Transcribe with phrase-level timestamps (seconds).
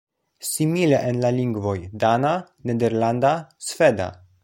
[0.51, 1.75] Simile en la lingvoj
[2.07, 2.35] dana,
[2.71, 3.39] nederlanda,
[3.71, 4.15] sveda.